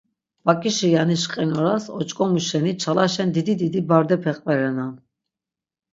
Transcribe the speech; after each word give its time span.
Bak̆işi 0.45 0.87
yaniş 0.95 1.23
qinoras 1.31 1.85
oç̆k̆omu 1.99 2.39
şeni 2.47 2.71
çalaşen 2.81 3.29
didi 3.35 3.53
didi 3.59 3.79
bardepe 3.89 4.33
qverenan. 4.41 4.93